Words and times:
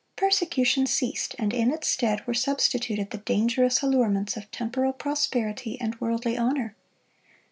Persecution 0.15 0.87
ceased, 0.87 1.35
and 1.37 1.53
in 1.53 1.71
its 1.71 1.87
stead 1.87 2.25
were 2.25 2.33
substituted 2.33 3.11
the 3.11 3.19
dangerous 3.19 3.83
allurements 3.83 4.35
of 4.35 4.49
temporal 4.49 4.93
prosperity 4.93 5.79
and 5.79 5.93
worldly 6.01 6.35
honor. 6.35 6.75